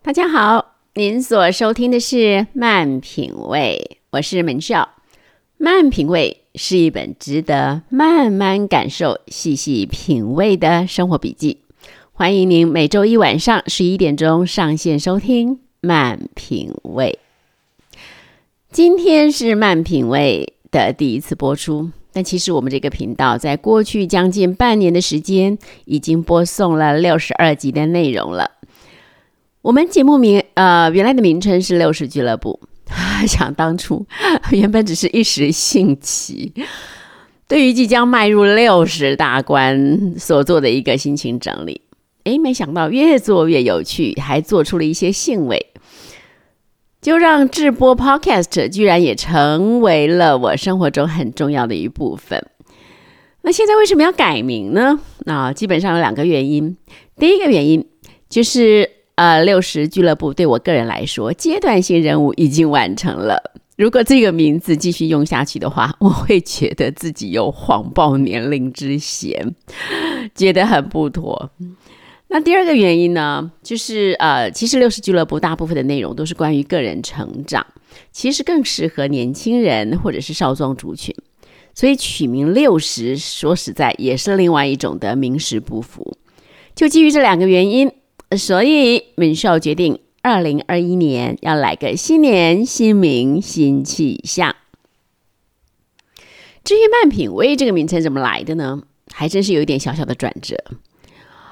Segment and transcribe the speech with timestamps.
[0.00, 2.16] 大家好，您所收听的是
[2.54, 4.82] 《慢品味》，我是门少。
[5.58, 11.58] 《慢品味》是一本值得慢慢感受、细细品味的生活笔记。
[12.12, 17.18] 欢迎您每周一晚上十一点钟上线收听《慢品味》。
[18.70, 28.52] 今天是《慢品味》的第一次播出，但其实我们这个频道在过去将近半年的时间，已经播送了六十二集的内容了。
[29.62, 32.60] 我们节目名呃，原来的名称是六十俱乐部。
[33.26, 34.06] 想当初，
[34.50, 36.54] 原本只是一时兴起，
[37.46, 41.82] 对于即将迈入六十大关所做的一个心情整理。
[42.24, 45.66] 诶，没想到越做越有趣，还做出了一些兴味，
[47.02, 52.42] 就让直播 Podcast 居然也成为了我生活中很重要的一部分。
[53.42, 54.98] 那现在为什么要改名呢？
[55.26, 56.76] 那基本上有两个原因。
[57.18, 57.86] 第一个原因
[58.30, 58.97] 就是。
[59.18, 63.52] 呃，六十俱乐部对我个人来说，阶段性任务已经完成了。
[63.76, 69.56] 如果这个名字继续用下去的话， 我会觉得自己有谎报年龄之嫌，
[70.36, 71.50] 觉得很不妥。
[72.28, 77.66] 那第二个原因呢，就是呃，其实六十俱乐部大部分的内容都是关于个人成长，
[78.12, 81.12] 其实更适合年轻人或者是少壮族群，
[81.74, 86.16] 所以取名六十，说实在也是另外一种的名实不符。
[86.76, 87.90] 就基于这两个原因。
[88.36, 94.54] 所以，敏少决定，二零二一年要来个新年新名新气象。
[96.62, 98.82] 至于“慢品味”这个名称怎么来的呢？
[99.10, 100.62] 还真是有一点小小的转折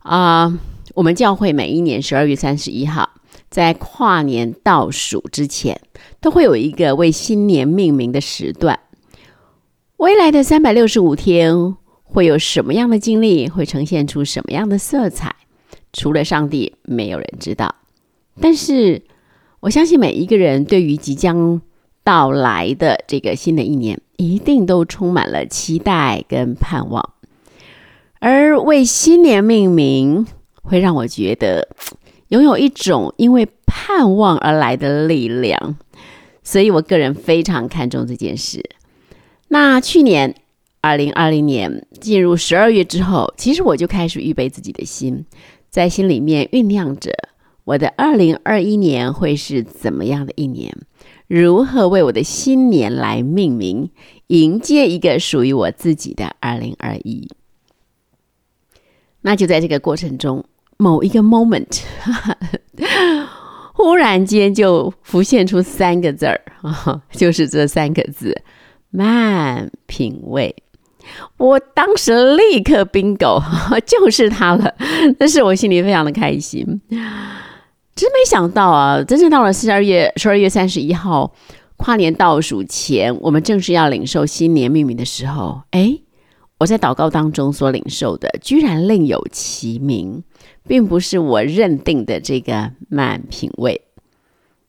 [0.00, 0.60] 啊。
[0.94, 3.10] 我们教会每一年十二月三十一号，
[3.50, 5.80] 在跨年倒数之前，
[6.20, 8.78] 都会有一个为新年命名的时段。
[9.96, 11.74] 未来的三百六十五天，
[12.04, 13.48] 会有什么样的经历？
[13.48, 15.34] 会呈现出什么样的色彩？
[15.92, 17.74] 除了上帝，没有人知道。
[18.40, 19.02] 但是，
[19.60, 21.60] 我相信每一个人对于即将
[22.02, 27.14] 到来的这个新的一年，一定都充满了期待跟盼望。
[28.18, 30.26] 而为新年命名，
[30.62, 31.68] 会让我觉得
[32.28, 35.76] 拥有一种因为盼望而来的力量。
[36.42, 38.64] 所以我个人非常看重这件事。
[39.48, 40.34] 那去年
[40.80, 45.24] 二零二零年进入十二月之后，其实我就开始预备自己的心。
[45.70, 47.12] 在心里面酝酿着，
[47.64, 50.76] 我的二零二一年会是怎么样的一年？
[51.28, 53.90] 如何为我的新年来命名，
[54.26, 57.28] 迎接一个属于我自己的二零二一？
[59.20, 60.44] 那就在这个过程中，
[60.76, 61.82] 某一个 moment，
[63.74, 68.42] 忽然间就浮现出三个字儿啊， 就是这三个字：
[68.90, 70.52] 慢品味。
[71.36, 73.42] 我当时立刻 bingo，
[73.86, 74.74] 就是他了。
[75.18, 76.64] 但是我心里非常的开心，
[77.94, 79.02] 真没想到啊！
[79.02, 81.32] 真正到了十二月十二月三十一号
[81.76, 85.98] 跨年倒数前，我们正式要领受新年命名的时候，哎，
[86.58, 90.22] 我在祷告当中所领受的，居然另有其名，
[90.66, 93.82] 并不是我认定的这个慢品味。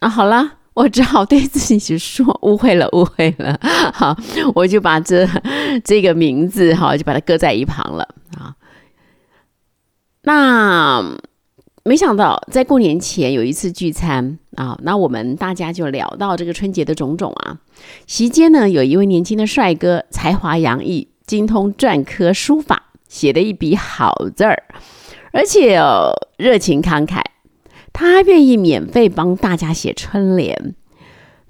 [0.00, 0.54] 啊，好了。
[0.74, 3.58] 我只好对自己去说：“误会了，误会了。”
[3.92, 4.16] 好，
[4.54, 5.28] 我就把这
[5.84, 8.56] 这个名字哈，就把它搁在一旁了啊。
[10.22, 11.18] 那
[11.84, 17.58] 没想到在过年前有一次聚餐啊，那我们大家就聊到这个春节的种种啊。
[18.06, 24.62] 席间呢，有一位年轻的帅哥，才华洋溢，精通篆刻书法，写的一笔好字儿，
[25.32, 25.78] 而且
[26.38, 27.20] 热情慷慨。
[28.02, 30.74] 他愿意免费帮大家写春联。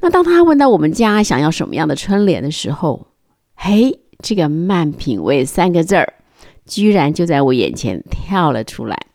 [0.00, 3.06] 那当他问到我们家想要什么样的春联的时候，
[3.54, 6.12] 嘿，这个“慢品味”三个字儿，
[6.66, 9.06] 居然就在我眼前跳了出来。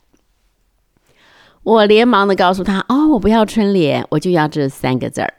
[1.61, 5.35] 我连忙的告诉他：“哦，我不要春联，我就要这三个字儿。”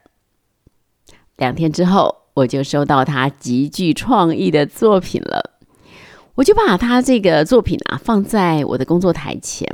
[1.37, 5.59] 两天之后，我就收到他极具创意的作品了。
[6.37, 9.69] 我就把他这个作品啊放在我的工作台前。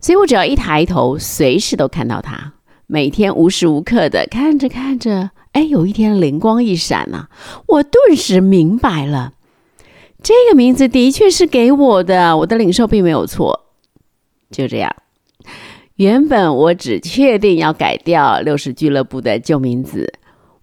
[0.00, 2.52] 所以我只要一抬头，随时都看到他。
[2.86, 7.26] 每天无时无刻的看着看着，哎，有一天灵光一闪呐，
[7.66, 9.32] 我顿时明白了，
[10.22, 13.66] 这个名字的确是给我的，我的领受并没有错。
[14.52, 14.94] 就这样，
[15.96, 20.12] 原本我只确定要改掉六十俱乐部的旧名字，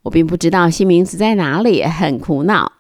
[0.04, 2.72] 我并不知道新名字在哪里，很苦恼。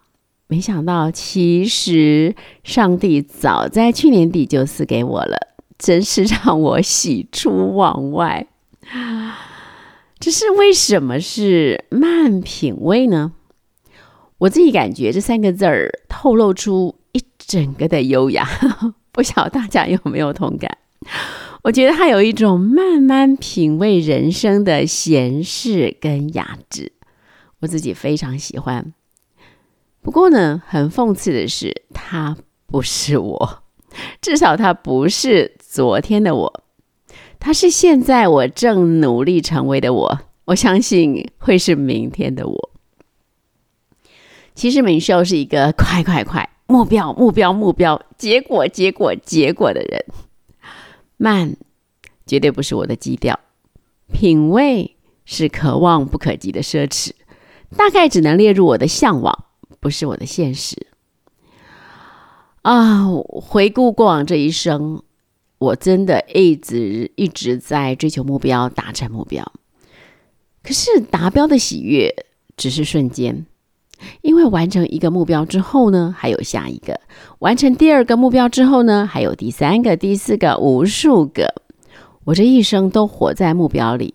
[0.47, 2.33] 没想到，其实
[2.63, 5.52] 上帝早在去年底就赐给我了。
[5.83, 8.47] 真是让我喜出望外，
[10.17, 13.33] 这是为什么是慢品味呢？
[14.37, 18.47] 我自己感觉这三个字儿透露出一整个的优雅，
[19.11, 20.77] 不晓得大家有没有同感？
[21.63, 26.93] 我觉得他有一种慢慢品味人生的闲适跟雅致，
[27.59, 28.93] 我自己非常喜欢。
[30.01, 32.37] 不过呢，很讽刺的是，他
[32.67, 33.63] 不是我，
[34.21, 36.63] 至少他不是昨天的我，
[37.39, 40.19] 他是现在我正努力成为的我。
[40.45, 42.69] 我相信会是明天的我。
[44.53, 50.05] 其实敏秀是一个快快快目标目标目标结果结果结果的人，
[51.17, 51.57] 慢
[52.27, 53.39] 绝对不是我的基调，
[54.11, 57.13] 品味是可望不可及的奢侈，
[57.75, 59.45] 大概只能列入我的向往。
[59.79, 60.85] 不是我的现实
[62.61, 63.07] 啊！
[63.07, 65.01] 回顾过往这一生，
[65.63, 69.49] 我真的一直一直在追求目标，达成目标。
[70.61, 72.13] 可是达标的喜悦
[72.57, 73.45] 只是瞬间，
[74.21, 76.93] 因为完成一个目标之后呢，还有下一个；
[77.39, 81.53] 完成第二个目标之后呢，还有第三个、第四个，无数个。
[82.25, 84.13] 我这一生都活在目标里，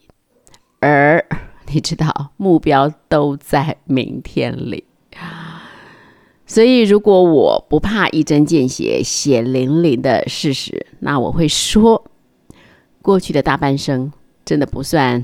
[0.81, 1.25] 而
[1.73, 4.85] 你知道，目标都在明天里。
[6.51, 12.03] 所以，如果我不怕一针见血、血淋淋的事实，那我会说，
[13.03, 14.11] 过去的大半生
[14.47, 15.23] 真的不算、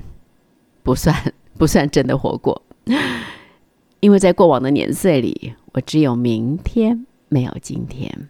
[0.82, 2.61] 不算、 不算真的活过，
[4.00, 8.29] 因为在过往的年岁里，我只有明天，没有今天。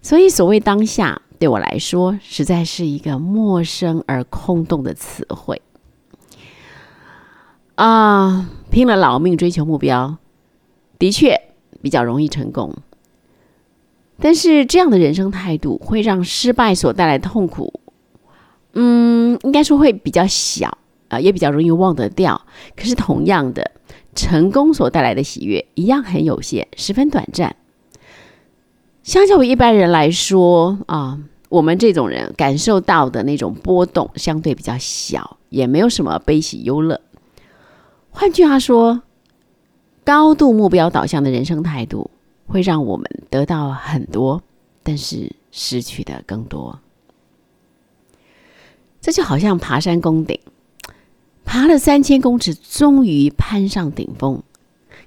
[0.00, 5.60] 所以，所谓当下，对我来说，实在是一个陌生而空洞的词汇。
[7.74, 10.16] 啊，拼了老命追求目标，
[10.98, 11.49] 的确。
[11.82, 12.74] 比较容易成功，
[14.20, 17.80] 但是这样的人生态度会让失败所带来的痛苦，
[18.74, 20.76] 嗯，应该说会比较小
[21.08, 22.40] 啊，也比较容易忘得掉。
[22.76, 23.70] 可是同样的，
[24.14, 27.56] 成功所带来的喜悦一样很有限，十分短暂。
[29.02, 31.18] 相较于一般人来说啊，
[31.48, 37.00] 我们这种人感受到的那种波动相对比较小，也没有什么悲喜忧乐。
[38.10, 39.02] 换句话说。
[40.04, 42.10] 高度目标导向的人生态度，
[42.46, 44.42] 会让我们得到很多，
[44.82, 46.78] 但是失去的更多。
[49.00, 50.38] 这就好像爬山攻顶，
[51.44, 54.42] 爬了三千公尺，终于攀上顶峰。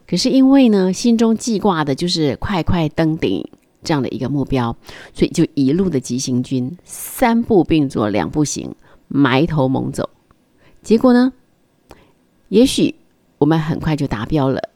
[0.08, 3.48] 可是因为呢，心中记挂的就是快快登顶
[3.84, 4.76] 这样的一个目标，
[5.14, 8.76] 所以就一路的急行军，三步并作两步行，
[9.08, 10.10] 埋头猛走。
[10.82, 11.32] 结果呢，
[12.50, 12.96] 也许
[13.38, 14.70] 我们很快就达标了。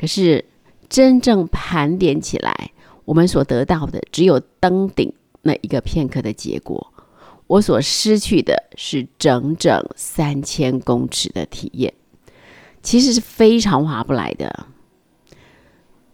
[0.00, 0.44] 可是，
[0.88, 2.70] 真正盘点起来，
[3.04, 5.12] 我们所得到的只有登顶
[5.42, 6.92] 那一个片刻的结果。
[7.48, 11.92] 我所失去的是整整三千公尺的体验，
[12.80, 14.66] 其实是非常划不来的。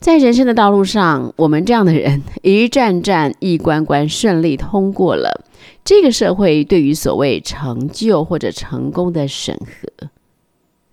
[0.01, 5.45] 在人生的道路上，我们这样的人一站站、一关关顺利通过了
[5.85, 10.09] 这个社会对于所谓成就或者成功的审核，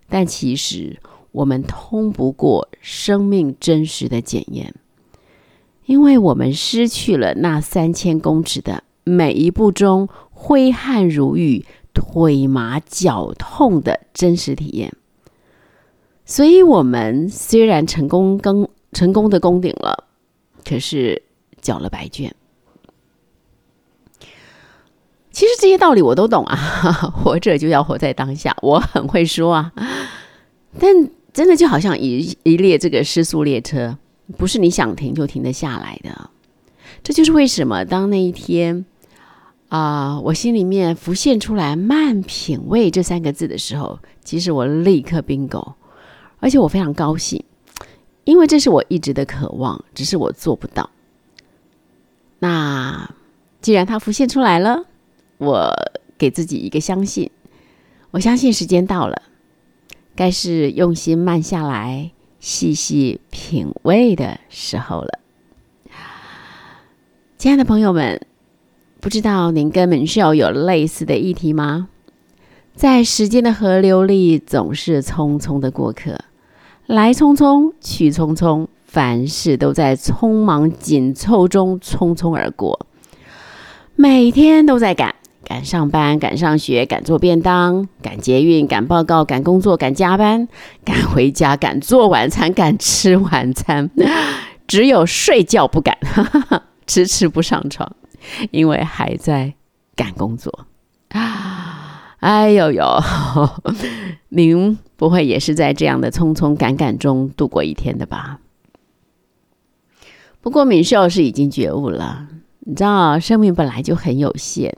[0.10, 1.00] 但其实。
[1.32, 4.76] 我们通不过生命真实的检验，
[5.86, 14.94] 因为我们失去了那三千公尺的每一步中挥汗如雨、腿麻脚痛的真实体验。
[16.26, 20.06] 所以，我们虽然成功跟成功的攻顶了，
[20.66, 21.24] 可是
[21.62, 22.36] 缴了白卷。
[25.32, 26.58] 其实这些道理我都懂啊，
[27.16, 29.72] 活着就要活在当下，我很会说啊，
[30.78, 31.10] 但。
[31.34, 33.98] 真的就好像一一列这个失速列车，
[34.38, 36.30] 不是你想停就停得下来的。
[37.04, 38.86] 这就是为什么当那一天
[39.70, 45.74] 啊，我心里面浮现出来“慢品味”这三个字的时候，其实我立刻 bingo，
[46.40, 47.42] 而且我非常高兴，
[48.26, 50.90] 因为这是我一直的渴望，只是我做不到。
[52.40, 53.10] 那
[53.62, 54.86] 既然它浮现出来了，
[55.38, 55.72] 我
[56.18, 57.32] 给自己一个相信，
[58.12, 59.22] 我相信时间到了。
[60.16, 65.20] 该是用心慢下来、细细品味的时候了。
[67.38, 68.22] 亲爱的朋友们，
[69.00, 71.88] 不知道您跟门秀有类似的议题吗？
[72.76, 76.20] 在时间的河流里，总是匆匆的过客，
[76.86, 82.86] 来匆匆，去匆匆，凡事都在匆忙紧凑中匆匆而过，
[83.96, 85.16] 每天都在赶。
[85.52, 90.48] 赶上班，赶上学，赶做便当，赶捷运，赶报告，赶工作，赶加班，
[90.86, 93.92] 赶回家，赶做晚餐，赶吃晚餐，
[94.66, 95.98] 只有睡觉不敢，
[96.88, 97.94] 迟迟不上床，
[98.52, 99.54] 因为还在
[99.94, 100.68] 赶工作
[101.10, 102.16] 啊！
[102.20, 102.86] 哎呦呦，
[104.30, 108.40] 您不会也是在这样的匆匆赶赶中度过一天的吧？
[110.40, 112.30] 不过敏秀是已经觉悟了，
[112.60, 114.74] 你知道，生命本来就很有限。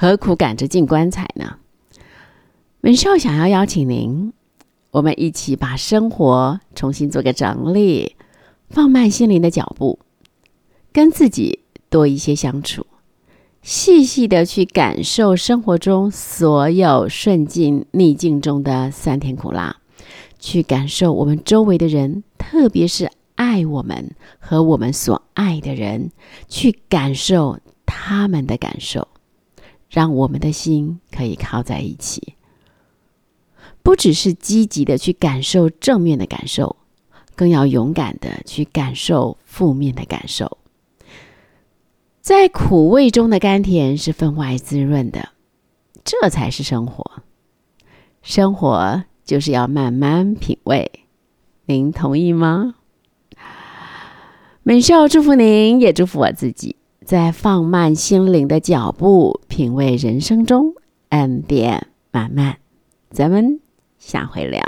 [0.00, 1.56] 何苦赶着进棺材呢？
[2.82, 4.32] 文少想要邀请您，
[4.92, 8.14] 我们一起把生活重新做个整理，
[8.70, 9.98] 放慢心灵的脚步，
[10.92, 12.86] 跟自己多一些相处，
[13.60, 19.78] 细细的去感受生活中所有顺境逆境中的酸甜苦辣，
[20.38, 26.12] 去感受我们周围的人，特别是爱我们和我们所爱的人，
[26.46, 29.08] 去感受他们的感受，
[29.88, 32.34] 让我们的心可以靠在一起。
[33.82, 36.76] 不只是积极的去感受正面的感受，
[37.34, 40.58] 更要勇敢的去感受负面的感受。
[42.20, 45.30] 在苦味中的甘甜是分外滋润的，
[46.04, 47.22] 这才是生活。
[48.20, 50.90] 生活就是要慢慢品味，
[51.64, 52.74] 您同意吗？
[54.62, 56.76] 美少祝福您，也祝福我自己，
[57.08, 60.74] 在放慢心灵的脚步，品味人生中
[61.08, 62.58] 恩典满满。
[63.10, 63.60] 咱们。
[63.98, 64.60] 下回聊。